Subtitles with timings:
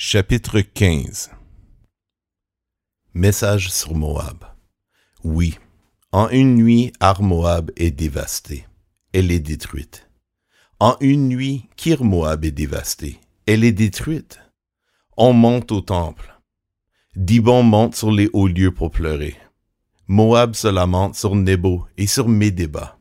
[0.00, 1.32] Chapitre 15
[3.14, 4.44] Message sur Moab
[5.24, 5.58] Oui,
[6.12, 8.64] en une nuit, Ar-Moab est dévastée.
[9.12, 10.08] Elle est détruite.
[10.78, 13.18] En une nuit, Kir-Moab est dévastée.
[13.46, 14.38] Elle est détruite.
[15.16, 16.32] On monte au temple.
[17.16, 19.36] Dibon monte sur les hauts lieux pour pleurer.
[20.06, 23.00] Moab se lamente sur Nebo et sur Médéba.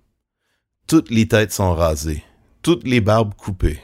[0.87, 2.23] Toutes les têtes sont rasées,
[2.63, 3.81] toutes les barbes coupées.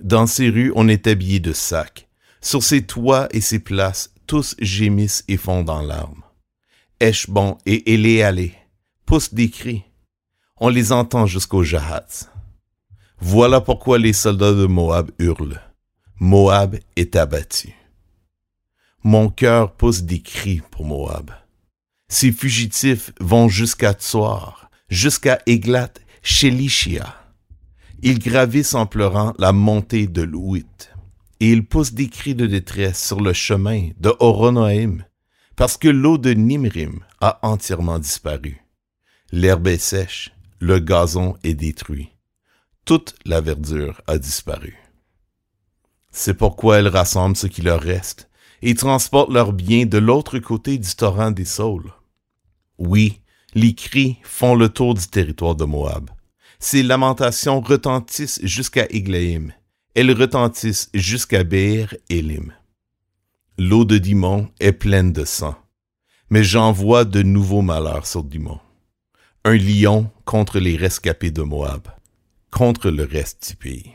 [0.00, 2.08] Dans ces rues, on est habillé de sacs.
[2.44, 6.22] Sur ces toits et ces places, tous gémissent et font dans larmes.
[7.00, 8.52] Eshbon et Éléalé
[9.06, 9.82] poussent des cris.
[10.58, 12.28] On les entend jusqu'au Jahats.
[13.18, 15.62] Voilà pourquoi les soldats de Moab hurlent.
[16.20, 17.74] Moab est abattu.
[19.02, 21.30] Mon cœur pousse des cris pour Moab.
[22.08, 27.16] Ces fugitifs vont jusqu'à Tsoar, jusqu'à Eglat, chez Lishia.
[28.02, 30.66] Ils gravissent en pleurant la montée de l'Ouit,
[31.44, 35.04] et ils poussent des cris de détresse sur le chemin de Horonoïm,
[35.56, 38.64] parce que l'eau de Nimrim a entièrement disparu.
[39.30, 42.08] L'herbe est sèche, le gazon est détruit.
[42.86, 44.74] Toute la verdure a disparu.
[46.10, 48.30] C'est pourquoi elles rassemblent ce qui leur reste
[48.62, 51.92] et transportent leurs biens de l'autre côté du torrent des Saules.
[52.78, 53.20] Oui,
[53.52, 56.08] les cris font le tour du territoire de Moab.
[56.58, 59.52] Ces lamentations retentissent jusqu'à Iglaïm.
[59.94, 62.52] Elles retentissent jusqu'à Beer Elim.
[63.58, 65.54] L'eau de Dimon est pleine de sang,
[66.30, 68.58] mais j'envoie de nouveaux malheurs sur Dimon.
[69.44, 71.86] Un lion contre les rescapés de Moab,
[72.50, 73.92] contre le reste du pays.